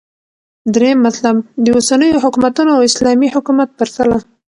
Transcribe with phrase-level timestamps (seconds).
[0.73, 4.17] دريم مطلب- داوسنيو حكومتونو او اسلامې حكومت پرتله